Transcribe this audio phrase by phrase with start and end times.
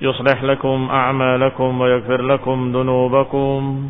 [0.00, 3.88] يصلح لكم أعمالكم ويغفر لكم ذنوبكم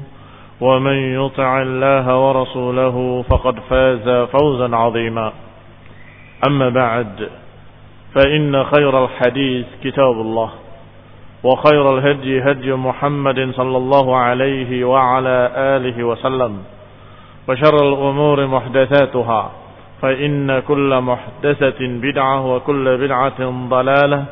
[0.60, 5.32] ومن يطع الله ورسوله فقد فاز فوزا عظيما.
[6.48, 7.28] أما بعد
[8.14, 10.50] فإن خير الحديث كتاب الله
[11.44, 16.58] وخير الهدي هدي محمد صلى الله عليه وعلى آله وسلم
[17.48, 19.50] وشر الأمور محدثاتها
[20.02, 24.24] فإن كل محدثة بدعة وكل بدعة ضلالة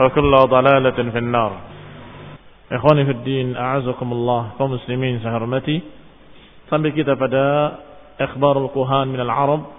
[0.00, 1.52] وكل ضلالة في النار
[2.66, 5.78] Ikhwani fi din, a'azakumullah, kaum muslimin saya hormati.
[6.66, 7.78] Sampai kita pada
[8.18, 9.70] ikhbarul kuhan min al-Arab,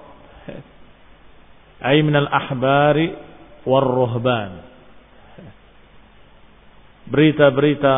[1.83, 3.11] ay min al-ahbari
[3.67, 4.51] war ruhban.
[7.11, 7.95] Berita-berita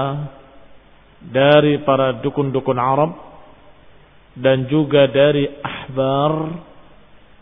[1.22, 3.14] dari para dukun-dukun Arab
[4.34, 6.34] dan juga dari ahbar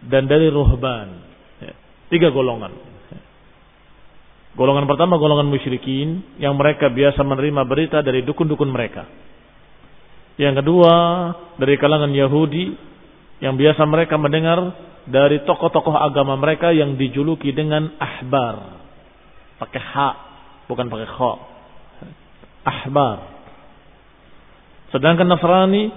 [0.03, 1.07] dan dari ruhban.
[2.11, 2.90] Tiga golongan.
[4.52, 9.08] Golongan pertama golongan musyrikin yang mereka biasa menerima berita dari dukun-dukun mereka.
[10.36, 10.94] Yang kedua
[11.56, 12.76] dari kalangan Yahudi
[13.40, 14.60] yang biasa mereka mendengar
[15.08, 18.76] dari tokoh-tokoh agama mereka yang dijuluki dengan ahbar.
[19.56, 20.10] Pakai ha,
[20.68, 21.32] bukan pakai kha.
[22.62, 23.16] Ahbar.
[24.92, 25.88] Sedangkan Nasrani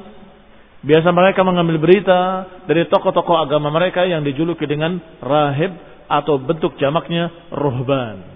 [0.79, 5.75] biasa mereka mengambil berita dari tokoh-tokoh agama mereka yang dijuluki dengan rahib
[6.07, 8.34] atau bentuk jamaknya ruhban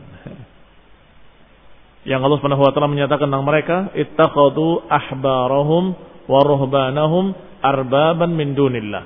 [2.09, 5.93] yang Allah Subhanahu wa taala menyatakan tentang mereka ittakhadhu ahbarahum
[6.25, 9.05] wa ruhbanahum arbaban min dunillah.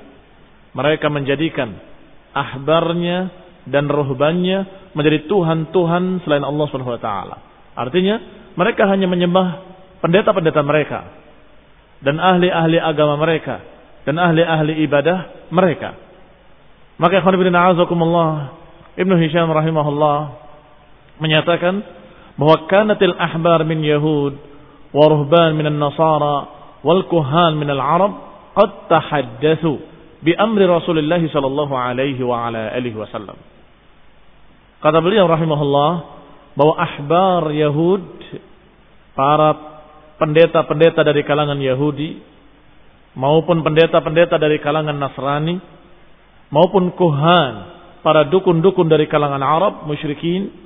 [0.72, 1.76] Mereka menjadikan
[2.32, 3.28] ahbarnya
[3.68, 7.36] dan ruhbannya menjadi tuhan-tuhan selain Allah Subhanahu wa taala.
[7.76, 8.16] Artinya
[8.56, 9.48] mereka hanya menyembah
[10.00, 11.00] pendeta-pendeta mereka
[12.00, 13.60] dan ahli-ahli agama mereka
[14.08, 16.00] dan ahli-ahli ibadah mereka.
[17.04, 18.64] Maka ikhwan fillah
[18.96, 20.18] Ibnu Hisham rahimahullah
[21.18, 22.03] menyatakan
[22.38, 24.34] bahwa kanatil ahbar min Yahud
[24.94, 26.38] wa ruhban min Nasara
[26.82, 28.14] wal kuhan min al-Arab
[28.58, 29.74] qad tahaddatsu
[30.22, 33.38] bi amri Rasulullah sallallahu alaihi wa ala alihi wasallam.
[34.82, 35.92] Kata beliau rahimahullah
[36.54, 38.04] bahwa ahbar Yahud
[39.14, 39.50] para
[40.18, 42.22] pendeta-pendeta dari kalangan Yahudi
[43.18, 45.58] maupun pendeta-pendeta dari kalangan Nasrani
[46.50, 47.54] maupun kuhan
[48.06, 50.63] para dukun-dukun dari kalangan Arab musyrikin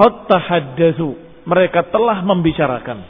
[0.00, 1.28] qad tahaddatsu.
[1.44, 3.04] Mereka telah membicarakan.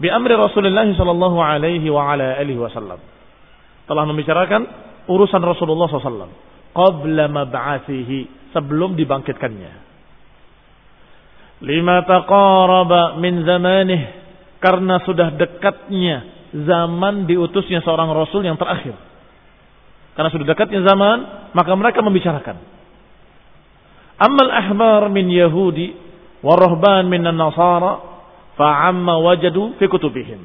[0.00, 3.00] Bi amri Rasulullah sallallahu alaihi wa ala alihi wasallam.
[3.84, 4.62] Telah membicarakan
[5.08, 6.32] urusan Rasulullah SAW
[6.72, 8.52] qabla mab'athihi.
[8.56, 9.72] Sebelum dibangkitkannya.
[11.68, 14.02] Lima taqaraba min zamanih.
[14.64, 18.96] Karena sudah dekatnya zaman diutusnya seorang rasul yang terakhir.
[20.16, 21.16] Karena sudah dekatnya zaman
[21.52, 22.77] maka mereka membicarakan
[24.18, 25.94] Amal ahbar min Yahudi
[26.42, 28.02] wa rahban min Nasara
[28.58, 30.42] fa'amma wajadu fi kutubihim.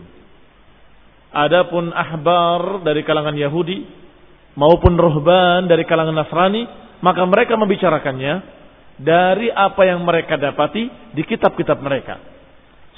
[1.34, 3.82] Adapun ahbar dari kalangan Yahudi
[4.54, 6.70] maupun ruhban dari kalangan Nasrani,
[7.02, 8.34] maka mereka membicarakannya
[9.02, 12.22] dari apa yang mereka dapati di kitab-kitab mereka.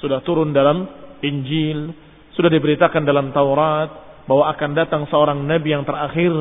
[0.04, 0.84] Sudah turun dalam
[1.24, 1.96] Injil,
[2.36, 6.34] sudah diberitakan dalam Taurat bahwa akan datang seorang nabi yang terakhir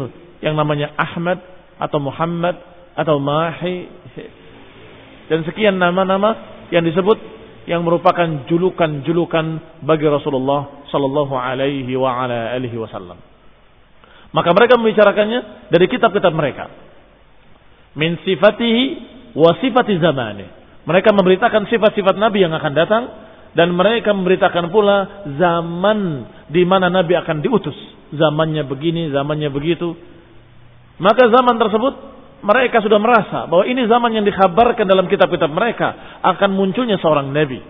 [0.43, 1.39] yang namanya Ahmad
[1.79, 3.91] atau Muhammad atau Mahi
[5.27, 7.19] dan sekian nama-nama yang disebut
[7.65, 13.17] yang merupakan julukan-julukan bagi Rasulullah sallallahu alaihi wa ala alihi wasallam.
[14.35, 16.69] Maka mereka membicarakannya dari kitab-kitab mereka.
[17.95, 18.83] Min sifatihi
[19.39, 20.47] wa sifati zamani.
[20.85, 23.05] Mereka memberitakan sifat-sifat Nabi yang akan datang
[23.57, 27.79] dan mereka memberitakan pula zaman di mana Nabi akan diutus.
[28.13, 29.97] Zamannya begini, zamannya begitu.
[31.01, 32.14] Maka zaman tersebut
[32.45, 37.65] mereka sudah merasa bahwa ini zaman yang dikhabarkan dalam kitab-kitab mereka akan munculnya seorang nabi.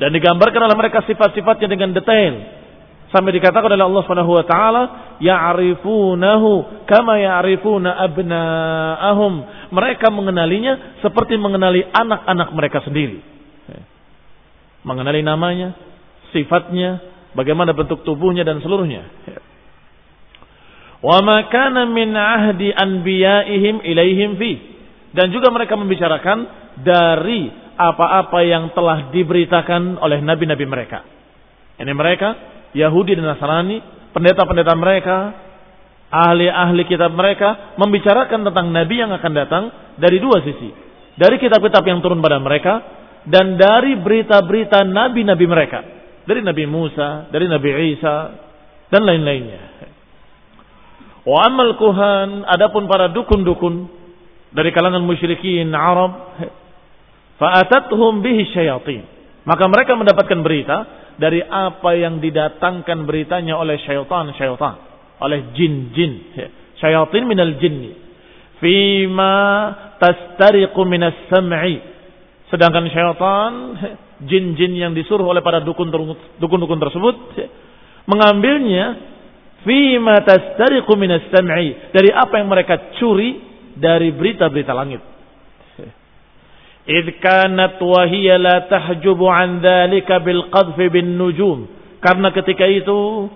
[0.00, 2.56] Dan digambarkan oleh mereka sifat-sifatnya dengan detail.
[3.12, 4.82] Sampai dikatakan oleh Allah Subhanahu wa taala,
[5.20, 6.50] ya'rifunahu
[6.88, 9.32] kama ya'rifuna abna'ahum.
[9.76, 13.20] Mereka mengenalinya seperti mengenali anak-anak mereka sendiri.
[14.88, 15.76] Mengenali namanya,
[16.32, 17.04] sifatnya,
[17.36, 19.04] bagaimana bentuk tubuhnya dan seluruhnya.
[21.00, 24.52] Wa ma kana min ahdi anbiya'ihim ilaihim fi.
[25.16, 26.38] Dan juga mereka membicarakan
[26.80, 27.50] dari
[27.80, 31.02] apa-apa yang telah diberitakan oleh nabi-nabi mereka.
[31.80, 32.36] Ini mereka
[32.76, 33.80] Yahudi dan Nasrani,
[34.12, 35.16] pendeta-pendeta mereka,
[36.12, 39.64] ahli-ahli kitab mereka membicarakan tentang nabi yang akan datang
[39.96, 40.70] dari dua sisi.
[41.16, 42.84] Dari kitab-kitab yang turun pada mereka
[43.24, 45.80] dan dari berita-berita nabi-nabi mereka.
[46.20, 48.16] Dari Nabi Musa, dari Nabi Isa
[48.92, 49.69] dan lain-lainnya.
[51.30, 53.86] Wa amal kuhan, adapun para dukun-dukun
[54.50, 56.10] dari kalangan musyrikin Arab,
[57.38, 59.06] fa'atathum bihi syayatin.
[59.46, 60.78] Maka mereka mendapatkan berita
[61.22, 64.74] dari apa yang didatangkan beritanya oleh syaitan-syaitan,
[65.22, 66.34] oleh jin-jin.
[66.82, 67.94] Syayatin minal jinni.
[68.58, 69.38] Fima
[70.02, 71.78] tastariqu minas sam'i.
[72.50, 73.52] Sedangkan syaitan,
[74.26, 77.14] jin-jin yang disuruh oleh para dukun-dukun tersebut,
[78.10, 79.09] mengambilnya
[79.60, 81.92] Fima tastariqu minas sam'i.
[81.92, 83.36] Dari apa yang mereka curi
[83.76, 85.00] dari berita-berita langit.
[86.98, 91.68] Idh kanat wa hiya la tahjubu an dhalika bil qadfi bin nujum.
[92.00, 93.28] Karena ketika itu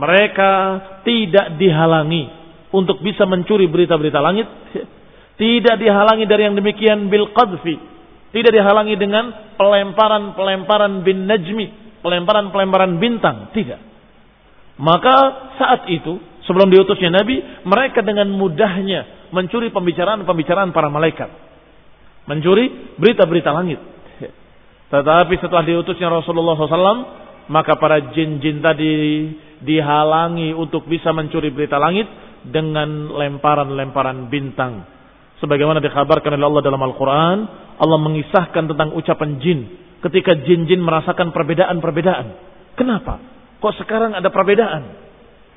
[0.00, 0.52] mereka
[1.04, 2.24] tidak dihalangi
[2.72, 4.48] untuk bisa mencuri berita-berita langit.
[5.38, 7.78] Tidak dihalangi dari yang demikian bil qadfi.
[8.34, 11.66] Tidak dihalangi dengan pelemparan-pelemparan bin najmi.
[12.02, 13.54] Pelemparan-pelemparan bintang.
[13.54, 13.87] Tidak.
[14.78, 15.14] Maka
[15.58, 21.30] saat itu, sebelum diutusnya Nabi, mereka dengan mudahnya mencuri pembicaraan-pembicaraan para malaikat.
[22.30, 23.80] Mencuri berita-berita langit.
[24.88, 27.04] Tetapi setelah diutusnya Rasulullah SAW,
[27.50, 28.92] maka para jin-jin tadi
[29.60, 32.06] dihalangi untuk bisa mencuri berita langit
[32.46, 34.86] dengan lemparan-lemparan bintang.
[35.42, 37.38] Sebagaimana dikabarkan oleh Allah dalam Al-Quran,
[37.78, 39.60] Allah mengisahkan tentang ucapan jin
[40.02, 42.26] ketika jin-jin merasakan perbedaan-perbedaan.
[42.78, 43.37] Kenapa?
[43.58, 44.82] Kok sekarang ada perbedaan?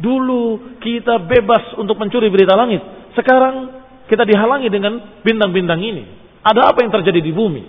[0.01, 2.81] Dulu kita bebas untuk mencuri berita langit.
[3.13, 3.69] Sekarang
[4.09, 6.03] kita dihalangi dengan bintang-bintang ini.
[6.41, 7.63] Ada apa yang terjadi di bumi?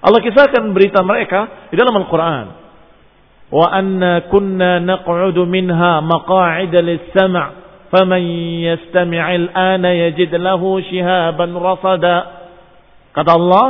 [0.00, 2.46] Allah kisahkan berita mereka di dalam Al-Quran.
[3.46, 7.36] Wa anna kunna naq'udu minha maqa'ida lis-sam'
[7.92, 8.22] faman
[8.64, 9.22] yastami'
[9.54, 12.48] ana yajid lahu shihaban rasada.
[13.14, 13.66] Kata Allah,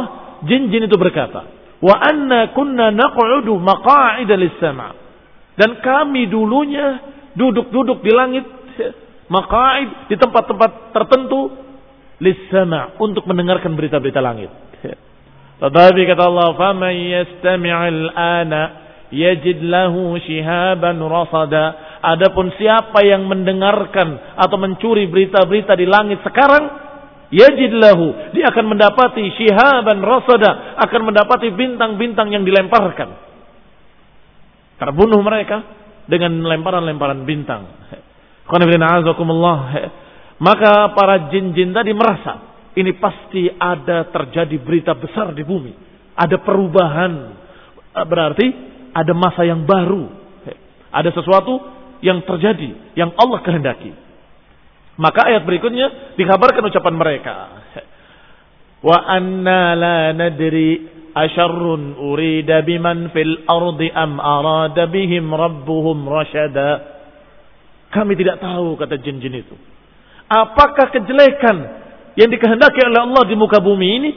[0.49, 1.45] jin-jin itu berkata,
[1.83, 5.06] "Wa anna kunna naq'udu maqa'ida lis-sam'."
[5.57, 7.01] Dan kami dulunya
[7.33, 8.45] duduk-duduk di langit
[9.27, 11.51] maqaid di tempat-tempat tertentu
[12.21, 14.49] lisama untuk mendengarkan berita-berita langit.
[15.57, 18.63] Tetapi kata Allah, "Faman yastami'il ana
[19.09, 26.65] yajid lahu shihaban rasada." Adapun siapa yang mendengarkan atau mencuri berita-berita di langit sekarang,
[27.33, 33.26] yajid lahu, dia akan mendapati shihaban rasada, akan mendapati bintang-bintang yang dilemparkan.
[34.77, 35.65] Terbunuh mereka
[36.07, 37.63] dengan lemparan-lemparan bintang.
[40.37, 45.73] Maka para jin-jin tadi merasa ini pasti ada terjadi berita besar di bumi.
[46.13, 47.13] Ada perubahan.
[48.05, 48.47] Berarti
[48.93, 50.13] ada masa yang baru.
[50.93, 51.57] Ada sesuatu
[52.05, 52.93] yang terjadi.
[52.93, 53.93] Yang Allah kehendaki.
[55.01, 57.35] Maka ayat berikutnya dikabarkan ucapan mereka.
[58.87, 66.93] Wa anna la nadri Asharrun urida biman fil ardi am arada bihim rabbuhum rasyada.
[67.89, 69.57] Kami tidak tahu kata jin-jin itu.
[70.29, 71.57] Apakah kejelekan
[72.21, 74.11] yang dikehendaki oleh Allah di muka bumi ini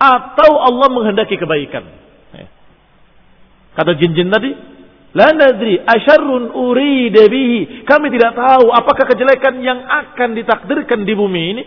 [0.00, 1.84] atau Allah menghendaki kebaikan?
[2.32, 2.48] Ya.
[3.76, 4.56] Kata jin-jin tadi,
[5.12, 7.84] La nadri asyarrun urida bihi.
[7.84, 11.62] Kami tidak tahu apakah kejelekan yang akan ditakdirkan di bumi ini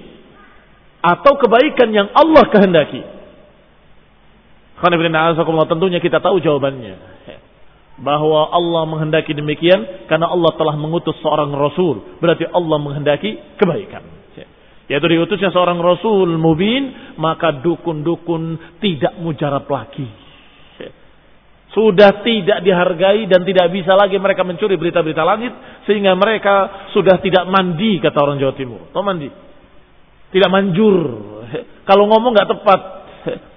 [1.05, 3.05] atau kebaikan yang Allah kehendaki.
[5.69, 7.13] Tentunya kita tahu jawabannya.
[7.95, 12.17] Bahwa Allah menghendaki demikian karena Allah telah mengutus seorang Rasul.
[12.17, 14.03] Berarti Allah menghendaki kebaikan.
[14.85, 20.09] Yaitu diutusnya seorang Rasul mubin, maka dukun-dukun tidak mujarab lagi.
[21.73, 25.53] Sudah tidak dihargai dan tidak bisa lagi mereka mencuri berita-berita langit.
[25.85, 28.89] Sehingga mereka sudah tidak mandi, kata orang Jawa Timur.
[28.95, 29.44] Tahu mandi?
[30.33, 30.97] Tidak manjur.
[31.85, 32.79] Kalau ngomong nggak tepat.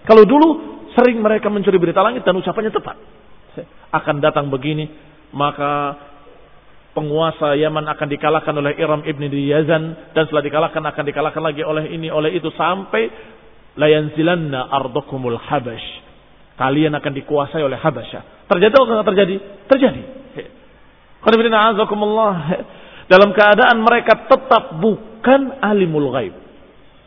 [0.09, 0.49] Kalau dulu
[0.97, 2.97] sering mereka mencuri berita langit dan ucapannya tepat.
[3.89, 4.85] Akan datang begini,
[5.33, 5.97] maka
[6.93, 11.89] penguasa Yaman akan dikalahkan oleh Iram ibn Yazan dan setelah dikalahkan akan dikalahkan lagi oleh
[11.89, 13.09] ini oleh itu sampai
[13.79, 16.09] layanzilanna ardokumul habash
[16.59, 18.51] Kalian akan dikuasai oleh Habasyah.
[18.51, 19.37] Terjadi atau tidak terjadi?
[19.71, 20.03] Terjadi.
[23.07, 26.35] Dalam keadaan mereka tetap bukan alimul ghaib.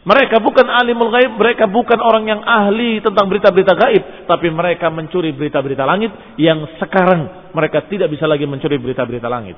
[0.02, 5.30] Mereka bukan alimul ghaib, mereka bukan orang yang ahli tentang berita-berita gaib, tapi mereka mencuri
[5.30, 6.10] berita-berita langit
[6.42, 9.54] yang sekarang mereka tidak bisa lagi mencuri berita-berita langit.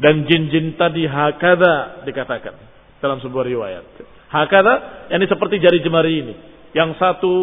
[0.00, 2.54] Dan jin-jin tadi hakada dikatakan
[3.02, 3.84] dalam sebuah riwayat.
[4.32, 6.34] Hakada, yang seperti jari jemari ini.
[6.72, 7.34] Yang satu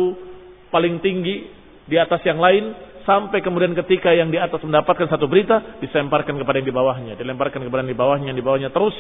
[0.74, 1.46] paling tinggi
[1.86, 2.74] di atas yang lain
[3.06, 7.62] sampai kemudian ketika yang di atas mendapatkan satu berita disemparkan kepada yang di bawahnya, dilemparkan
[7.62, 8.98] kepada yang di bawahnya, yang di bawahnya terus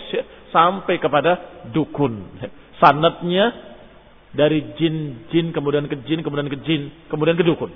[0.53, 2.21] sampai kepada dukun.
[2.79, 3.45] Sanatnya
[4.35, 7.71] dari jin-jin kemudian ke jin kemudian ke jin kemudian ke dukun.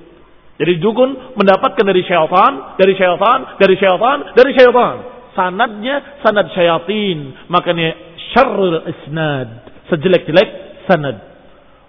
[0.59, 4.95] Jadi dukun mendapatkan dari syaitan, dari syaitan, dari syaitan, dari syaitan.
[5.31, 7.47] Sanadnya sanad syaitin.
[7.47, 7.95] Makanya
[8.35, 9.71] syarrul isnad.
[9.87, 11.15] Sejelek-jelek sanad.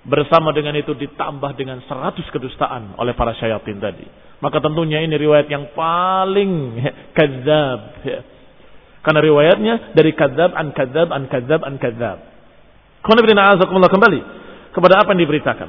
[0.06, 4.06] Bersama dengan itu ditambah dengan seratus kedustaan oleh para syaitan tadi.
[4.38, 6.78] Maka tentunya ini riwayat yang paling
[7.18, 8.06] kadzab.
[9.02, 12.29] Karena riwayatnya dari kadzab an kadzab an kadzab an kadzab.
[13.88, 14.21] Kembali
[14.71, 15.69] kepada apa yang diberitakan.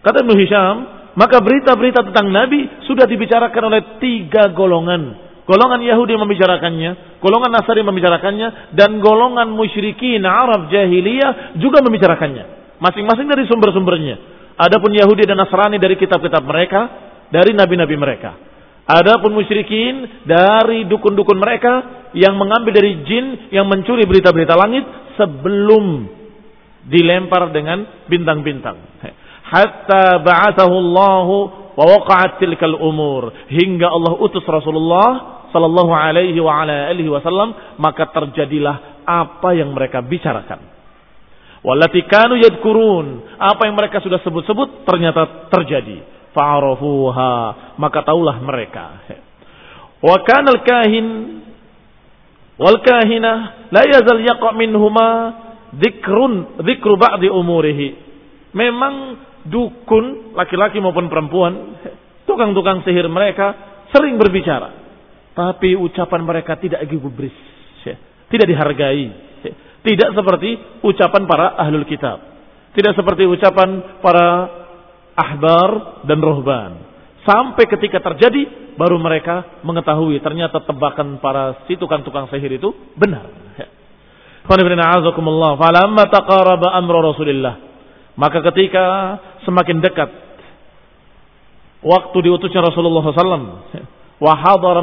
[0.00, 0.76] Kata Ibnu Hisham,
[1.18, 5.28] maka berita-berita tentang Nabi sudah dibicarakan oleh tiga golongan.
[5.44, 12.78] Golongan Yahudi membicarakannya, golongan Nasari membicarakannya, dan golongan musyrikin Arab jahiliyah juga membicarakannya.
[12.78, 14.16] Masing-masing dari sumber-sumbernya.
[14.54, 16.80] Adapun Yahudi dan Nasrani dari kitab-kitab mereka,
[17.34, 18.36] dari nabi-nabi mereka.
[18.86, 21.72] Adapun musyrikin dari dukun-dukun mereka
[22.14, 24.82] yang mengambil dari jin yang mencuri berita-berita langit
[25.14, 26.19] sebelum
[26.86, 28.76] dilempar dengan bintang-bintang.
[29.50, 31.26] Hatta ba'athahu Allah
[31.74, 38.06] wa waqa'at tilkal umur hingga Allah utus Rasulullah sallallahu alaihi wa ala alihi wasallam maka
[38.14, 40.80] terjadilah apa yang mereka bicarakan.
[41.60, 43.36] Wallati kanu yadkurun.
[43.36, 46.00] Apa yang mereka sudah sebut-sebut ternyata terjadi.
[46.32, 47.34] Fa'arafuha.
[47.76, 49.04] Maka taulah mereka.
[50.00, 51.06] Wa kanal kahin
[52.56, 55.08] wal kahina la yazal yaqa minhuma
[55.76, 57.88] dzikrun dzikru ba'di umurihi.
[58.50, 58.94] Memang
[59.46, 61.78] dukun laki-laki maupun perempuan,
[62.26, 63.54] tukang-tukang sihir mereka
[63.94, 64.78] sering berbicara.
[65.30, 67.34] Tapi ucapan mereka tidak gubris,
[68.30, 69.30] tidak dihargai.
[69.80, 72.20] Tidak seperti ucapan para ahlul kitab.
[72.76, 74.26] Tidak seperti ucapan para
[75.16, 76.72] ahbar dan rohban.
[77.24, 83.24] Sampai ketika terjadi, baru mereka mengetahui ternyata tebakan para si tukang-tukang sihir itu benar.
[84.46, 87.54] Falamma taqaraba amru Rasulillah.
[88.16, 88.84] Maka ketika
[89.48, 90.10] semakin dekat
[91.80, 93.64] waktu diutusnya Rasulullah SAW,
[94.20, 94.34] wa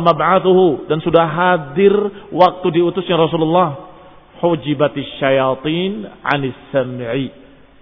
[0.01, 1.93] mab'atuhu dan sudah hadir
[2.33, 3.93] waktu diutusnya Rasulullah
[4.41, 7.29] hujibatis syayatin anis sam'i.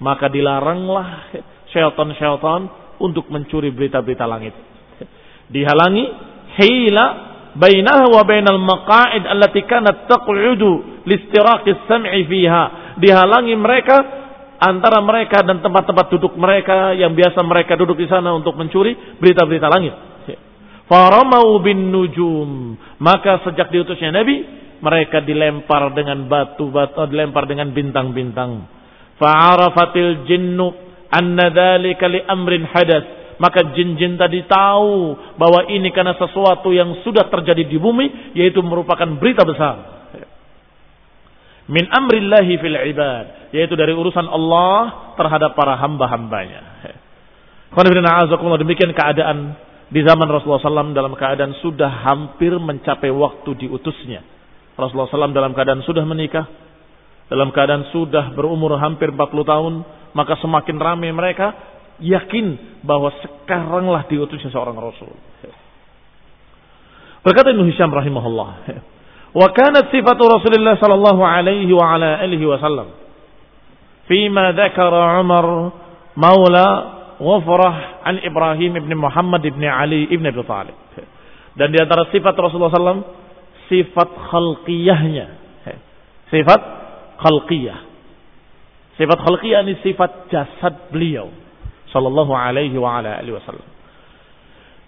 [0.03, 1.31] Maka dilaranglah
[1.71, 2.67] syaitan-syaitan
[2.99, 4.51] untuk mencuri berita-berita langit.
[5.47, 6.05] Dihalangi
[6.59, 7.05] hila
[7.55, 12.95] bainaha wa bainal maqa'id allati kanat taq'udu listiraqis sam'i fiha.
[12.99, 13.97] Dihalangi mereka
[14.59, 19.67] antara mereka dan tempat-tempat duduk mereka yang biasa mereka duduk di sana untuk mencuri berita-berita
[19.67, 19.95] langit.
[20.85, 22.77] Faramau bin nujum.
[23.01, 24.45] Maka sejak diutusnya Nabi,
[24.81, 28.69] mereka dilempar dengan batu-batu, dilempar dengan bintang-bintang.
[29.17, 30.67] Fa'arafatil jinnu
[31.09, 33.05] anna dzalika li amrin hadas.
[33.35, 39.07] Maka jin-jin tadi tahu bahwa ini karena sesuatu yang sudah terjadi di bumi yaitu merupakan
[39.19, 39.95] berita besar.
[41.65, 46.61] Min amrillahi fil ibad, yaitu dari urusan Allah terhadap para hamba-hambanya.
[48.61, 49.57] Demikian keadaan
[49.89, 54.23] di zaman Rasulullah SAW dalam keadaan sudah hampir mencapai waktu diutusnya
[54.75, 56.45] Rasulullah SAW dalam keadaan sudah menikah,
[57.31, 59.73] dalam keadaan sudah berumur hampir 40 tahun,
[60.11, 65.11] maka semakin ramai mereka yakin bahwa sekaranglah diutusnya seorang Rasul.
[67.25, 68.49] Berkata Ibnu Hisham rahimahullah,
[69.33, 72.93] "Wa kanat sifatu Rasulullah sallallahu alaihi wa ala alihi wasallam
[74.05, 75.45] fima dzakara Umar
[76.13, 76.67] maula
[77.15, 80.75] Wafrah an Ibrahim ibn Muhammad ibn Ali ibn Abi Talib.
[81.55, 83.07] Dan di antara sifat Rasulullah SAW
[83.71, 85.27] sifat khalqiyahnya.
[86.27, 86.61] Sifat
[87.23, 87.79] khalqiyah.
[88.99, 91.31] Sifat khalqiyah ini sifat jasad beliau
[91.95, 93.63] sallallahu alaihi wa ala alihi wasallam.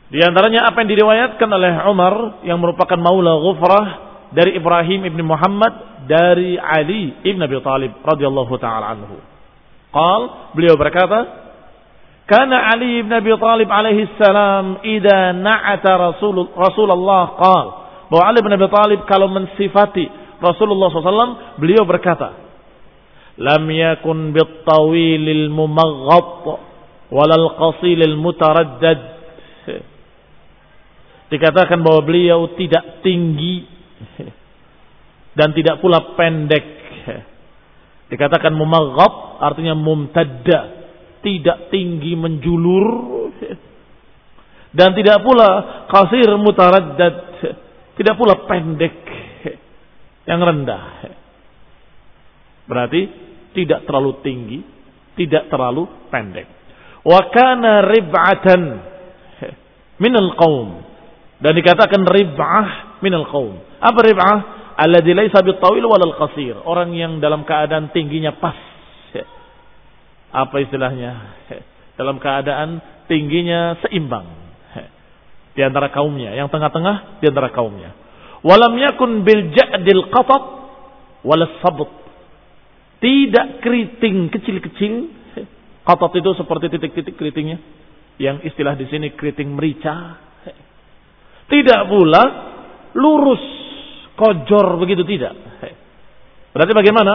[0.08, 3.86] Di antaranya apa yang diriwayatkan oleh Umar yang merupakan maula Ghufrah
[4.32, 9.20] dari Ibrahim ibn Muhammad dari Ali ibn Abi Talib radhiyallahu taala anhu.
[9.92, 11.20] Qal beliau berkata,
[12.24, 17.68] "Kana Ali ibn Abi Talib alaihi salam idza na'ata Rasul Rasulullah qal"
[18.08, 20.08] bahwa Ali ibn Abi Talib kalau mensifati
[20.40, 22.32] Rasulullah SAW beliau berkata,
[23.44, 26.67] "Lam yakun bit-tawilil mumaghat
[27.12, 29.02] walal qasilil mutaraddad."
[31.28, 33.68] Dikatakan bahwa beliau tidak tinggi
[35.36, 36.66] dan tidak pula pendek.
[38.08, 40.60] Dikatakan mumaghab artinya mumtadda,
[41.20, 42.88] tidak tinggi menjulur
[44.72, 45.50] dan tidak pula
[45.92, 47.16] kasir mutaraddad,
[48.00, 48.96] tidak pula pendek
[50.28, 50.84] yang rendah.
[52.68, 53.02] Berarti
[53.56, 54.60] tidak terlalu tinggi,
[55.16, 56.57] tidak terlalu pendek.
[57.08, 58.62] Wa kana rib'atan
[60.04, 60.84] minal qaum
[61.40, 63.56] dan dikatakan rib'ah minal qaum.
[63.80, 64.38] Apa rib'ah?
[64.78, 66.60] Alladzi laisa bitawil walal qasir.
[66.68, 68.60] Orang yang dalam keadaan tingginya pas.
[70.36, 71.34] Apa istilahnya?
[71.98, 74.28] Dalam keadaan tingginya seimbang.
[75.58, 76.36] Di antara kaumnya.
[76.38, 77.96] Yang tengah-tengah di antara kaumnya.
[78.46, 80.44] Walam yakun bil ja'dil qatat
[81.26, 81.90] walas sabut.
[83.02, 85.17] Tidak keriting kecil-kecil.
[85.88, 87.64] Qatat itu seperti titik-titik keritingnya.
[88.20, 90.28] Yang istilah di sini keriting merica
[91.48, 92.24] tidak pula
[93.00, 93.44] lurus,
[94.20, 95.34] kojor begitu tidak.
[96.52, 97.14] Berarti bagaimana?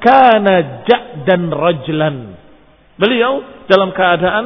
[0.00, 2.16] Kana jak dan rajlan.
[2.96, 4.44] Beliau dalam keadaan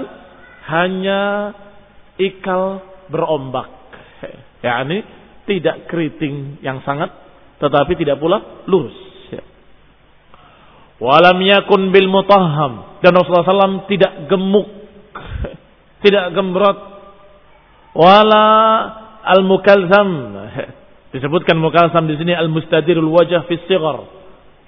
[0.68, 1.20] hanya
[2.18, 3.70] ikal berombak.
[4.66, 5.06] yakni
[5.46, 7.14] tidak keriting yang sangat
[7.62, 9.07] tetapi tidak pula lurus.
[10.98, 14.66] Walam yakun bil mutahham dan Rasulullah SAW tidak gemuk,
[16.04, 16.78] tidak gembrot,
[17.94, 18.46] wala
[19.22, 20.10] al-mukalzam.
[21.14, 24.04] Disebutkan mukalzam di sini al-mustadirul wajah fi sigar.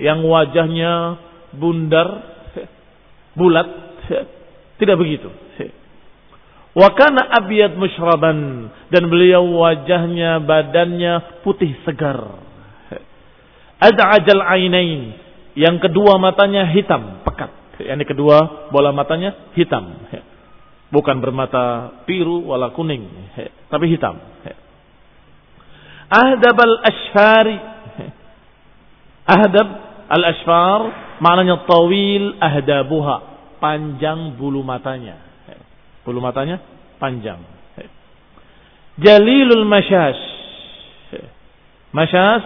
[0.01, 0.93] Yang wajahnya
[1.53, 2.09] bundar,
[3.38, 3.69] bulat.
[4.81, 5.29] Tidak begitu.
[6.71, 12.38] Wa kana abyad musyraban dan beliau wajahnya badannya putih segar.
[13.83, 17.51] Ad'ajal ainain yang kedua matanya hitam pekat.
[17.81, 19.97] Yang kedua bola matanya hitam.
[20.91, 23.07] Bukan bermata biru wala kuning,
[23.71, 24.19] tapi hitam.
[26.11, 27.57] Ahdab al-ashfari.
[29.23, 29.69] Ahdab
[30.11, 30.81] al-ashfar
[31.23, 33.17] maknanya tawil ahdabuha,
[33.63, 35.23] panjang bulu matanya.
[36.03, 36.59] Bulu matanya
[36.99, 37.39] panjang.
[38.99, 40.23] Jalilul masyash.
[41.95, 42.45] Masyash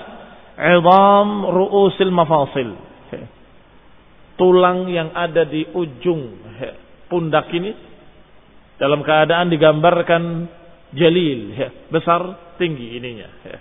[0.61, 2.77] idam ru'usil mafasil.
[4.35, 6.43] Tulang yang ada di ujung
[7.07, 7.71] pundak ini
[8.75, 10.23] dalam keadaan digambarkan
[10.95, 11.55] jalil,
[11.91, 13.29] besar, tinggi ininya.
[13.47, 13.59] Ya.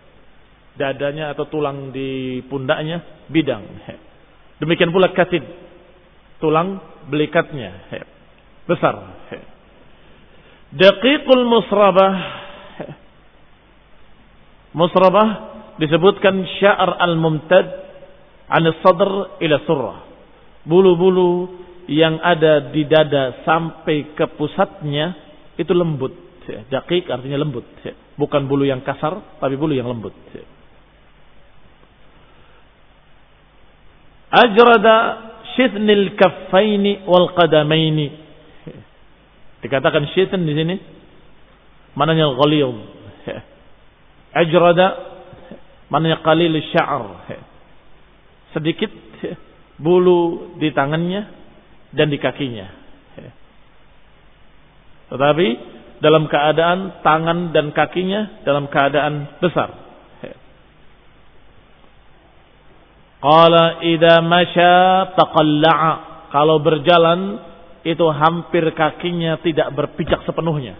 [0.73, 3.61] Dadanya atau tulang di pundaknya bidang.
[4.57, 5.45] Demikian pula katid,
[6.41, 8.03] tulang belikatnya ya.
[8.65, 8.95] besar.
[10.73, 12.13] Daqiqul musrabah.
[14.73, 15.29] Musrabah
[15.77, 17.67] disebutkan sya'r al-mumtad
[18.49, 19.97] an sadr ila surah.
[20.63, 25.15] Bulu-bulu yang ada di dada sampai ke pusatnya
[25.59, 26.15] itu lembut.
[26.47, 27.67] Ya, dakik artinya lembut.
[27.83, 27.95] Ya.
[28.15, 30.15] Bukan bulu yang kasar, tapi bulu yang lembut.
[30.31, 30.43] Ya.
[34.33, 34.95] Ajrada
[35.53, 38.07] syithnil kaffaini wal qadamaini.
[39.61, 40.75] Dikatakan syitn di sini
[41.95, 42.77] mananya ghaliyum.
[44.41, 44.87] Ajrada
[45.87, 47.05] mananya qalil sya'r.
[48.57, 48.91] Sedikit
[49.77, 51.21] bulu di tangannya
[51.93, 52.67] dan di kakinya.
[55.13, 55.47] Tetapi
[56.01, 59.69] dalam keadaan tangan dan kakinya dalam keadaan besar.
[63.23, 64.75] Qala idza masya
[65.15, 65.93] taqalla'a.
[66.33, 67.39] Kalau berjalan
[67.85, 70.75] itu hampir kakinya tidak berpijak sepenuhnya.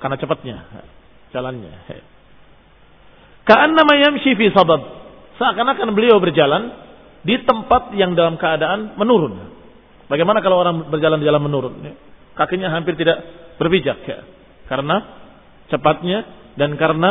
[0.00, 0.56] Karena cepatnya
[1.34, 1.72] jalannya.
[3.42, 4.80] Ka'annama yamshi fi sabab.
[5.36, 6.85] Seakan-akan beliau berjalan
[7.22, 9.56] di tempat yang dalam keadaan menurun.
[10.06, 11.74] Bagaimana kalau orang berjalan di jalan menurun?
[12.36, 13.22] Kakinya hampir tidak
[13.56, 14.18] berpijak ya.
[14.68, 14.96] Karena
[15.72, 16.18] cepatnya
[16.54, 17.10] dan karena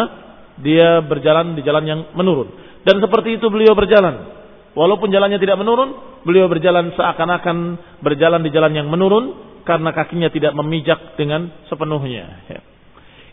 [0.62, 2.52] dia berjalan di jalan yang menurun.
[2.86, 4.36] Dan seperti itu beliau berjalan.
[4.76, 10.54] Walaupun jalannya tidak menurun, beliau berjalan seakan-akan berjalan di jalan yang menurun karena kakinya tidak
[10.54, 12.46] memijak dengan sepenuhnya.
[12.52, 12.62] Ya.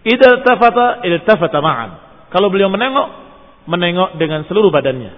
[0.03, 1.91] Idza tafata iltafata ma'an.
[2.31, 3.09] Kalau beliau menengok,
[3.69, 5.13] menengok dengan seluruh badannya.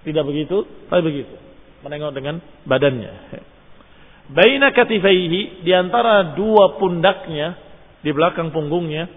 [0.00, 1.34] Tidak begitu, tapi begitu.
[1.84, 3.12] Menengok dengan badannya.
[4.30, 7.58] baina katifaihi di antara dua pundaknya
[8.00, 9.10] di belakang punggungnya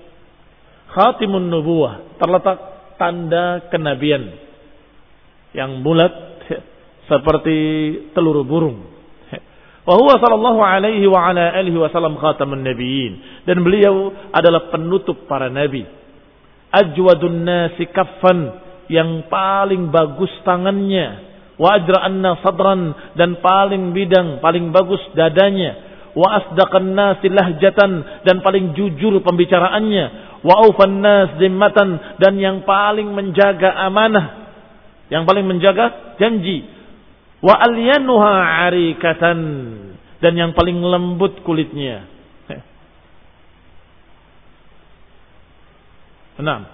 [0.90, 2.58] khatimun nubuwah terletak
[2.98, 4.34] tanda kenabian
[5.54, 6.12] yang bulat
[7.10, 7.58] seperti
[8.18, 8.90] telur burung.
[9.84, 15.52] Wa huwa sallallahu alaihi wa ala alihi wasallam khatamun nabiyyin dan beliau adalah penutup para
[15.52, 15.84] nabi.
[16.74, 21.32] Ajwadun nasi kaffan yang paling bagus tangannya.
[21.54, 25.78] Wa ajra'anna sadran dan paling bidang, paling bagus dadanya,
[26.18, 30.06] wa asdaqan nasi lahjatan dan paling jujur pembicaraannya,
[30.42, 34.50] wa aufan nas zimmatan dan yang paling menjaga amanah,
[35.14, 36.66] yang paling menjaga janji,
[37.38, 39.40] wa alyanuha arikatan
[40.26, 42.10] dan yang paling lembut kulitnya.
[46.42, 46.73] Enam.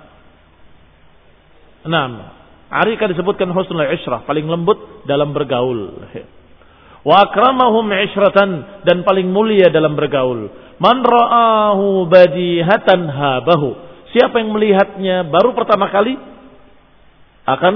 [1.85, 2.35] Enam.
[2.69, 6.05] Arika disebutkan husnul isyrah, paling lembut dalam bergaul.
[7.01, 10.51] Wa akramahum isyratan dan paling mulia dalam bergaul.
[10.77, 13.69] Man ra'ahu badihatan habahu.
[14.13, 16.13] Siapa yang melihatnya baru pertama kali
[17.47, 17.73] akan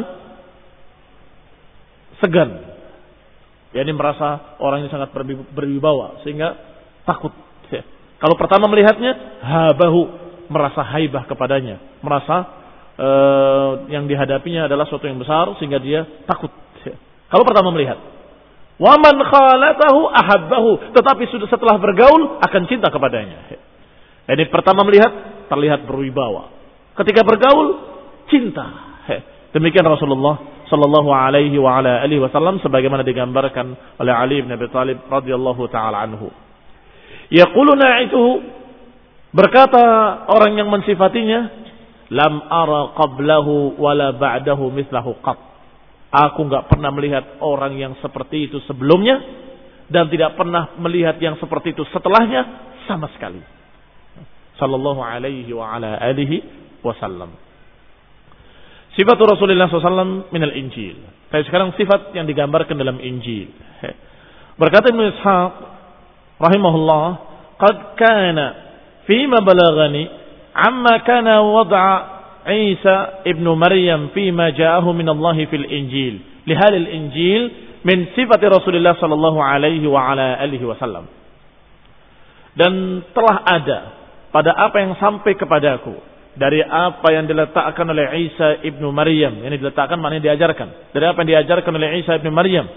[2.21, 2.49] segan.
[3.73, 5.09] Yani merasa orang ini sangat
[5.51, 6.53] berwibawa sehingga
[7.09, 7.33] takut.
[8.21, 10.07] Kalau pertama melihatnya habahu
[10.47, 12.62] merasa haibah kepadanya, merasa
[13.89, 16.51] yang dihadapinya adalah sesuatu yang besar sehingga dia takut.
[17.31, 17.97] Kalau pertama melihat,
[18.77, 23.49] waman khalatahu ahabbahu, tetapi sudah setelah bergaul akan cinta kepadanya.
[24.29, 25.09] Jadi pertama melihat
[25.49, 26.53] terlihat berwibawa.
[26.93, 27.81] Ketika bergaul
[28.29, 28.93] cinta.
[29.53, 35.05] Demikian Rasulullah sallallahu alaihi wa ala alihi wasallam sebagaimana digambarkan oleh Ali bin Abi Thalib
[35.05, 36.33] radhiyallahu taala anhu.
[37.29, 38.23] Itu
[39.33, 39.85] berkata
[40.29, 41.62] orang yang mensifatinya
[42.13, 45.39] Lam ara qablahu wala ba'dahu mislahu qat.
[46.13, 49.17] Aku nggak pernah melihat orang yang seperti itu sebelumnya
[49.89, 53.41] dan tidak pernah melihat yang seperti itu setelahnya sama sekali.
[54.61, 56.45] Sallallahu alaihi wa ala alihi
[56.85, 57.33] wasallam.
[58.93, 61.01] Sifat Rasulullah SAW minal Injil.
[61.33, 63.49] Tapi sekarang sifat yang digambarkan dalam Injil.
[64.61, 65.53] Berkata Ibn Ishaq
[66.37, 67.05] rahimahullah,
[67.57, 68.45] "Qad kana
[69.09, 70.22] fima balagani
[70.53, 72.13] amma kana wad'a
[72.43, 76.19] Isa ibn Maryam fima ja'ahu min Allah fil Injil.
[76.43, 77.41] Lihal Injil
[77.87, 81.07] min sifat Rasulullah sallallahu alaihi wa ala alihi wasallam.
[82.53, 83.79] Dan telah ada
[84.29, 85.95] pada apa yang sampai kepadaku
[86.35, 90.91] dari apa yang diletakkan oleh Isa ibnu Maryam, ini diletakkan maknanya diajarkan.
[90.91, 92.67] Dari apa yang diajarkan oleh Isa ibnu Maryam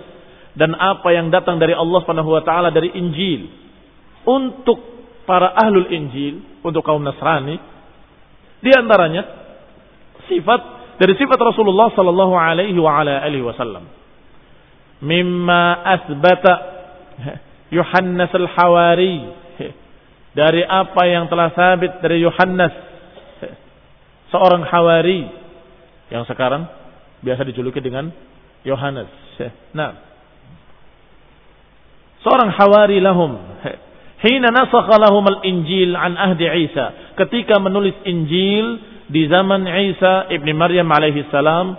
[0.57, 3.51] dan apa yang datang dari Allah Subhanahu wa taala dari Injil
[4.25, 4.81] untuk
[5.29, 7.55] para ahlul Injil untuk kaum Nasrani.
[8.59, 9.22] Di antaranya
[10.26, 10.61] sifat
[10.98, 13.87] dari sifat Rasulullah sallallahu alaihi wa ala alihi wasallam.
[15.07, 16.52] Mimma asbata
[17.70, 19.16] Yohannes al-Hawari
[20.35, 22.74] dari apa yang telah sabit dari Yohannes
[24.35, 25.29] seorang Hawari
[26.11, 26.66] yang sekarang
[27.22, 28.11] biasa dijuluki dengan
[28.66, 29.09] Yohanes.
[29.76, 29.90] Nah,
[32.24, 33.37] seorang Hawari lahum
[34.27, 37.15] Hina nasakha lahum al-Injil an ahdi Isa.
[37.15, 41.79] Ketika menulis Injil di zaman Isa ibni Maryam alaihi salam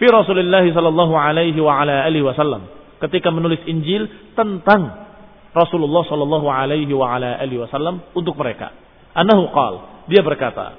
[0.00, 2.64] fi Rasulullah sallallahu alaihi wa ala alihi wasallam.
[3.04, 5.12] Ketika menulis Injil tentang
[5.52, 8.72] Rasulullah sallallahu alaihi wa ala alihi wasallam untuk mereka.
[9.12, 9.74] Anahu qal,
[10.08, 10.72] dia berkata,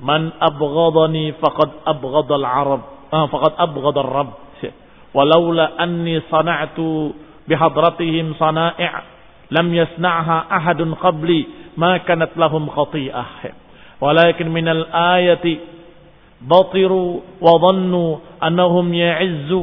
[0.00, 2.80] "Man abghadani faqad abghadha al-Arab,
[3.12, 4.32] ah, faqad abghadha ar-Rabb."
[5.12, 7.12] Walaula anni sana'tu
[7.44, 9.11] bihadratihim sana'i'
[9.52, 11.40] lam yasna'ha ahadun qabli
[11.76, 13.28] ma kanat lahum khati'ah
[14.00, 15.60] walakin minal ayati
[16.42, 18.04] batiru wa dhannu
[18.40, 19.60] annahum ya'izzu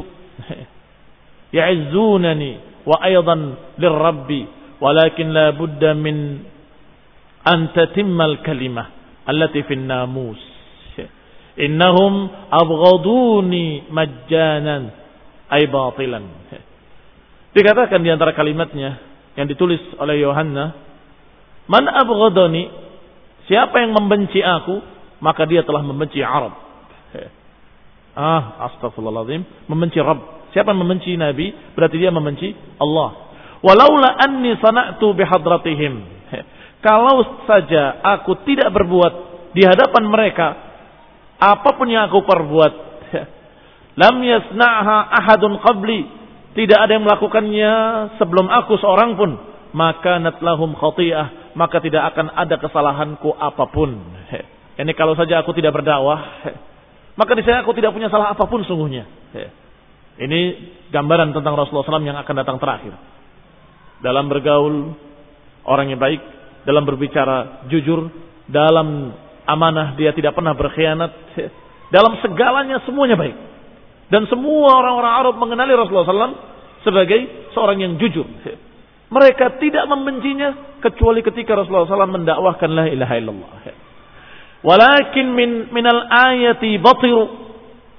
[1.58, 2.52] ya'izzunani
[2.86, 3.40] wa aydan
[3.76, 4.40] lirrabbi
[4.80, 6.40] walakin la budda min
[7.44, 8.86] an tatimma al-kalimah
[9.28, 10.40] allati fi an-namus
[11.60, 14.88] innahum abghaduni majjanan
[15.52, 16.24] ay batilan
[17.52, 20.64] dikatakan di antara kalimatnya yang ditulis oleh Yohanna,
[21.70, 22.90] "Man abghadani?"
[23.50, 24.78] Siapa yang membenci aku,
[25.18, 26.54] maka dia telah membenci Arab.
[28.10, 29.70] Ah, astagfirullahaladzim.
[29.70, 30.50] Membenci Rabb.
[30.50, 32.50] Siapa yang membenci Nabi, berarti dia membenci
[32.82, 33.30] Allah.
[33.62, 35.94] Walaula anni sana'tu bihadratihim.
[36.86, 39.12] Kalau saja aku tidak berbuat
[39.54, 40.48] di hadapan mereka,
[41.38, 42.72] apa pun yang aku perbuat,
[44.02, 46.00] lam yasna'ha ahadun qabli,
[46.50, 47.72] tidak ada yang melakukannya
[48.18, 49.30] sebelum aku seorang pun.
[49.70, 51.54] Maka natlahum khati'ah.
[51.54, 53.94] Maka tidak akan ada kesalahanku apa pun.
[54.80, 56.18] Ini kalau saja aku tidak berdakwah.
[57.20, 59.04] Maka di saya aku tidak punya salah apa pun sungguhnya.
[60.20, 60.40] Ini
[60.90, 62.94] gambaran tentang Rasulullah SAW yang akan datang terakhir.
[64.00, 64.96] dalam bergaul
[65.68, 66.20] orang yang baik,
[66.64, 68.08] dalam berbicara jujur,
[68.48, 69.12] dalam
[69.44, 71.12] amanah dia tidak pernah berkhianat,
[71.94, 73.49] dalam segalanya semuanya baik.
[74.10, 76.38] Dan semua orang-orang Arab mengenali Rasulullah SAW
[76.82, 78.26] sebagai seorang yang jujur.
[79.10, 83.50] Mereka tidak membencinya kecuali ketika Rasulullah SAW mendakwahkan la ilaha illallah.
[84.66, 87.22] Walakin min minal ayati batiru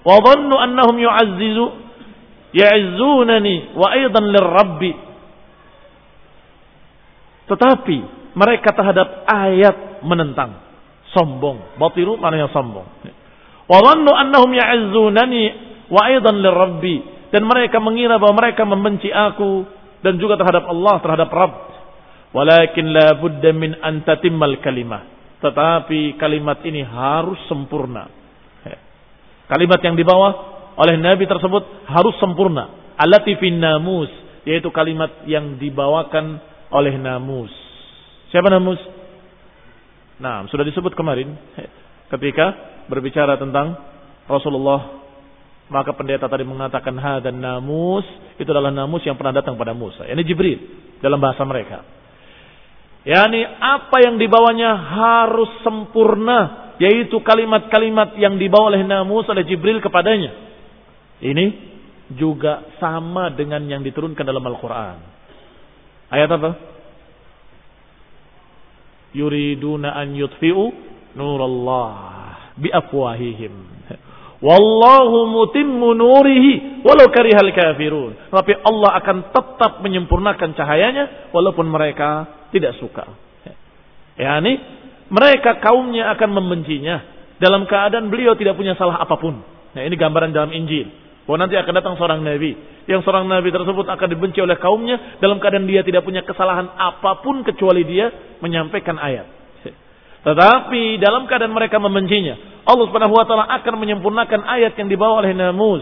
[0.03, 1.65] wa dhannu annahum yu'azzizu
[2.53, 4.91] ya'izunani wa aidan lirrabbi.
[7.47, 7.97] Tetapi
[8.35, 10.59] mereka terhadap ayat menentang,
[11.15, 11.79] sombong.
[11.79, 12.87] Batiru maknanya sombong.
[13.67, 17.03] Wa dhannu annahum ya'izunani wa aidan lirrabbi
[17.35, 19.67] dan mereka mengira bahwa mereka membenci aku
[20.01, 21.55] dan juga terhadap Allah, terhadap Rabb.
[22.31, 25.03] Walakin la budda min an tatimmal kalimah.
[25.43, 28.07] Tetapi kalimat ini harus sempurna.
[29.51, 30.31] Kalimat yang dibawa
[30.79, 32.95] oleh Nabi tersebut harus sempurna.
[32.95, 34.07] Allati fin namus,
[34.47, 36.39] yaitu kalimat yang dibawakan
[36.71, 37.51] oleh namus.
[38.31, 38.79] Siapa namus?
[40.23, 41.35] Nah, sudah disebut kemarin
[42.15, 42.55] ketika
[42.87, 43.75] berbicara tentang
[44.29, 45.00] Rasulullah
[45.71, 48.03] maka pendeta tadi mengatakan ha dan namus
[48.35, 50.03] itu adalah namus yang pernah datang pada Musa.
[50.03, 50.59] Ini Jibril
[50.99, 51.87] dalam bahasa mereka.
[53.07, 60.35] Yani apa yang dibawanya harus sempurna yaitu kalimat-kalimat yang dibawa oleh namus oleh Jibril kepadanya.
[61.23, 61.45] Ini
[62.19, 64.99] juga sama dengan yang diturunkan dalam Al-Qur'an.
[66.11, 66.51] Ayat apa?
[69.15, 70.65] Yuriduna an yutfi'u
[71.15, 71.95] nurallah
[72.59, 73.70] biafwahihim.
[74.41, 78.17] Wallahu mutimmu nurihi walau karihal kafirun.
[78.33, 83.05] Tapi Allah akan tetap menyempurnakan cahayanya walaupun mereka tidak suka.
[84.17, 84.57] Ya, ini
[85.13, 87.05] mereka kaumnya akan membencinya
[87.37, 89.41] dalam keadaan beliau tidak punya salah apa pun.
[89.77, 90.89] Nah, ini gambaran dalam Injil.
[91.25, 92.57] Bahwa nanti akan datang seorang nabi.
[92.89, 97.21] Yang seorang nabi tersebut akan dibenci oleh kaumnya dalam keadaan dia tidak punya kesalahan apa
[97.21, 98.09] pun kecuali dia
[98.41, 99.40] menyampaikan ayat.
[100.21, 105.33] Tetapi dalam keadaan mereka membencinya, Allah Subhanahu wa taala akan menyempurnakan ayat yang dibawa oleh
[105.33, 105.81] Namus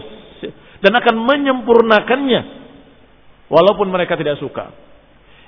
[0.80, 2.40] dan akan menyempurnakannya
[3.52, 4.72] walaupun mereka tidak suka.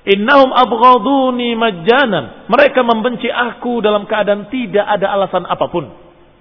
[0.02, 2.50] Innahum abghaduni majjanan.
[2.50, 5.88] Mereka membenci aku dalam keadaan tidak ada alasan apa pun.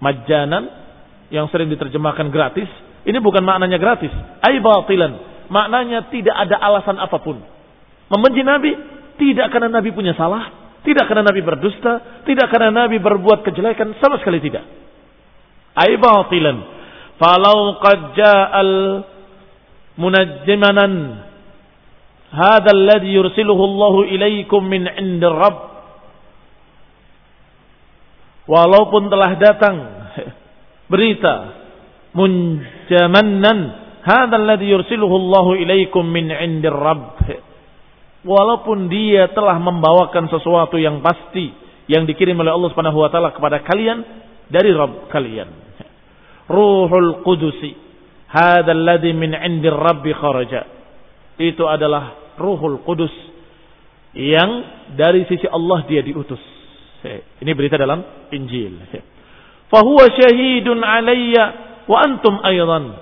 [0.02, 0.64] Majjanan
[1.30, 2.68] yang sering diterjemahkan gratis,
[3.08, 4.12] ini bukan maknanya gratis,
[4.44, 5.30] ai batilan.
[5.48, 7.40] Maknanya tidak ada alasan apa pun.
[8.12, 8.72] Membenci Nabi
[9.22, 14.18] tidak karena Nabi punya salah, tidak karena Nabi berdusta, tidak karena Nabi berbuat kejelekan, sama
[14.18, 14.66] sekali tidak.
[15.78, 16.58] Ai batilan.
[17.22, 18.74] Falau qad ja'al
[20.02, 21.22] munajjimanan
[22.34, 25.70] hadha alladhi yursiluhu Allah ilaikum min 'indir Rabb.
[28.50, 29.76] Walaupun telah datang
[30.92, 31.62] berita
[32.18, 33.60] munjamannan
[34.02, 37.22] hadha alladhi yursiluhu Allah ilaikum min 'indir Rabb
[38.22, 41.54] walaupun dia telah membawakan sesuatu yang pasti
[41.90, 44.06] yang dikirim oleh Allah Subhanahu wa taala kepada kalian
[44.48, 45.50] dari Rabb kalian.
[46.52, 47.72] Ruhul Qudusi,
[48.30, 50.62] hadzal ladzi min 'indir Rabbi kharaja.
[51.42, 53.14] Itu adalah Ruhul Qudus
[54.14, 56.42] yang dari sisi Allah dia diutus.
[57.42, 58.78] Ini berita dalam Injil.
[59.72, 61.44] Fahuwa syahidun alayya
[61.88, 62.94] wa antum aydan.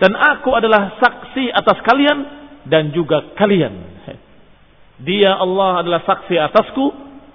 [0.00, 2.18] Dan aku adalah saksi atas kalian
[2.66, 3.91] dan juga kalian.
[5.02, 6.86] Dia Allah adalah saksi atasku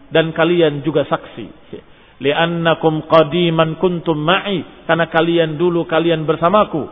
[0.07, 1.75] dan kalian juga saksi.
[2.17, 6.87] Li'annakum qadiman kuntum ma'i karena kalian dulu kalian bersamaku.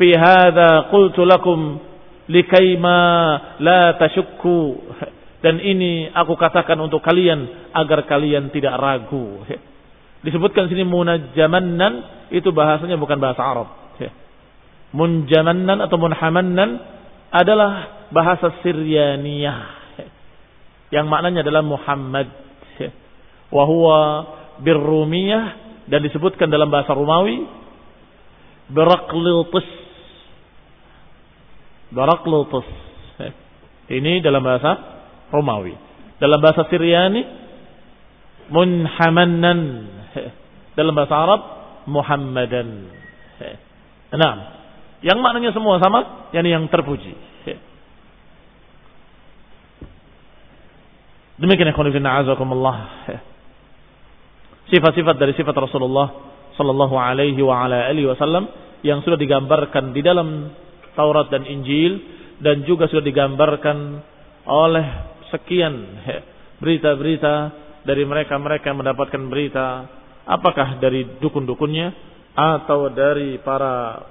[0.00, 1.78] Fi hadza qultu lakum
[2.32, 2.98] likaima
[3.60, 4.88] la tashukku.
[5.44, 9.44] Dan ini aku katakan untuk kalian agar kalian tidak ragu.
[10.24, 11.92] Disebutkan sini munajjamannan
[12.32, 13.68] itu bahasanya bukan bahasa Arab.
[14.96, 16.80] Munjamannan atau munhamannan
[17.30, 17.72] adalah
[18.10, 19.75] bahasa Siryaniyah
[20.94, 22.28] yang maknanya adalah Muhammad.
[23.54, 23.98] Wa huwa
[24.62, 25.44] birrumiyah
[25.86, 27.46] dan disebutkan dalam bahasa Romawi
[28.66, 29.66] Beraklutus
[31.94, 32.66] Beraklutus
[33.86, 34.72] ini dalam bahasa
[35.30, 35.74] Romawi.
[36.18, 37.22] Dalam bahasa Syriani
[38.50, 39.60] Munhamannan
[40.78, 41.40] dalam bahasa Arab
[41.86, 42.68] Muhammadan.
[44.14, 44.34] Nah
[45.06, 47.14] yang maknanya semua sama yakni yang terpuji
[51.36, 52.76] Demikian ikhwan fillah azakumullah.
[54.72, 56.08] Sifat-sifat dari sifat Rasulullah
[56.56, 58.48] sallallahu alaihi wa ala alihi wasallam
[58.80, 60.50] yang sudah digambarkan di dalam
[60.96, 62.00] Taurat dan Injil
[62.40, 64.00] dan juga sudah digambarkan
[64.48, 64.86] oleh
[65.28, 65.74] sekian
[66.62, 67.34] berita-berita
[67.84, 69.66] dari mereka-mereka yang mendapatkan berita
[70.24, 71.92] apakah dari dukun-dukunnya
[72.34, 74.02] atau dari para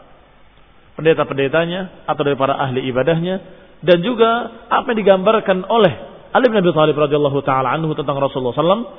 [0.96, 3.36] pendeta-pendetanya atau dari para ahli ibadahnya
[3.84, 8.52] dan juga apa yang digambarkan oleh Ali bin Abi Thalib radhiyallahu taala anhu tentang Rasulullah
[8.52, 8.92] SAW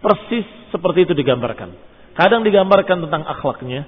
[0.00, 1.76] persis seperti itu digambarkan.
[2.16, 3.84] Kadang digambarkan tentang akhlaknya,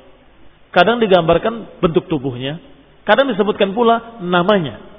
[0.77, 2.61] kadang digambarkan bentuk tubuhnya,
[3.09, 4.93] kadang disebutkan pula namanya.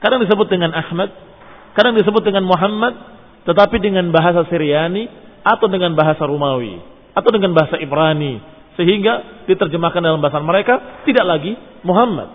[0.00, 1.14] Kadang disebut dengan Ahmad,
[1.78, 2.96] kadang disebut dengan Muhammad,
[3.46, 5.06] tetapi dengan bahasa Syriani
[5.46, 6.80] atau dengan bahasa Romawi
[7.12, 8.40] atau dengan bahasa Ibrani
[8.80, 11.52] sehingga diterjemahkan dalam bahasa mereka tidak lagi
[11.84, 12.32] Muhammad.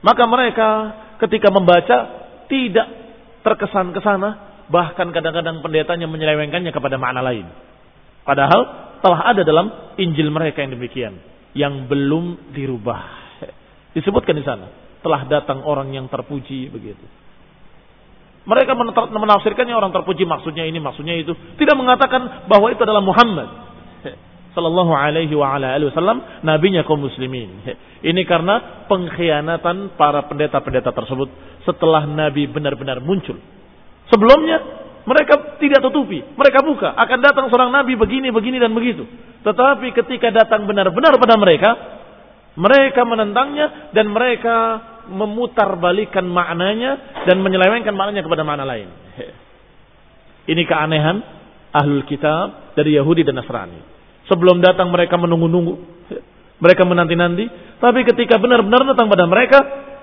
[0.00, 0.68] Maka mereka
[1.20, 1.96] ketika membaca
[2.48, 3.03] tidak
[3.44, 7.46] terkesan ke sana, bahkan kadang-kadang pendetanya menyelewengkannya kepada makna lain.
[8.24, 8.60] Padahal
[9.04, 11.14] telah ada dalam Injil mereka yang demikian,
[11.52, 13.02] yang belum dirubah.
[13.96, 14.72] Disebutkan di sana,
[15.04, 17.04] telah datang orang yang terpuji begitu.
[18.44, 18.76] Mereka
[19.12, 21.32] menafsirkannya orang terpuji maksudnya ini, maksudnya itu.
[21.32, 23.63] Tidak mengatakan bahwa itu adalah Muhammad.
[24.54, 26.46] Sallallahu alaihi wa ala alihi wasallam.
[26.46, 27.66] Nabinya kaum muslimin.
[28.00, 31.28] Ini karena pengkhianatan para pendeta-pendeta tersebut.
[31.66, 33.34] Setelah Nabi benar-benar muncul.
[34.08, 34.62] Sebelumnya
[35.04, 36.22] mereka tidak tutupi.
[36.22, 36.94] Mereka buka.
[36.94, 39.04] Akan datang seorang Nabi begini, begini dan begitu.
[39.42, 41.70] Tetapi ketika datang benar-benar pada mereka.
[42.54, 44.78] Mereka menentangnya dan mereka
[45.10, 48.86] memutar balikan maknanya dan menyelewengkan maknanya kepada makna lain.
[50.46, 51.16] Ini keanehan
[51.74, 53.93] ahlul kitab dari Yahudi dan Nasrani.
[54.30, 55.74] Sebelum datang mereka menunggu-nunggu.
[56.60, 57.44] Mereka menanti-nanti.
[57.82, 59.58] Tapi ketika benar-benar datang pada mereka,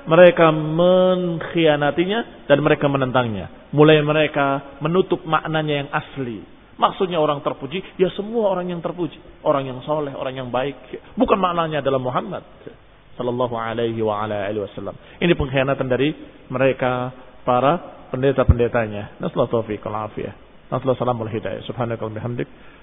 [0.05, 3.71] mereka mengkhianatinya dan mereka menentangnya.
[3.73, 6.41] Mulai mereka menutup maknanya yang asli.
[6.81, 9.17] Maksudnya orang terpuji, ya semua orang yang terpuji.
[9.45, 10.77] Orang yang soleh, orang yang baik.
[11.13, 12.41] Bukan maknanya adalah Muhammad
[13.21, 14.97] sallallahu alaihi wa ala alihi wasallam.
[15.21, 16.10] Ini pengkhianatan dari
[16.49, 17.13] mereka
[17.45, 19.21] para pendeta-pendetanya.
[19.21, 20.34] Nasallahu taufiq wal afiyah.
[20.73, 21.62] Nasallahu wal hidayah.
[21.69, 22.49] Subhanaka wa bihamdik